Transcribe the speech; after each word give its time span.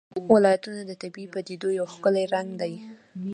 ولایتونه 0.35 0.81
د 0.85 0.91
طبیعي 1.01 1.27
پدیدو 1.33 1.69
یو 1.79 1.87
ښکلی 1.93 2.25
رنګ 2.33 2.49
دی. 2.61 2.73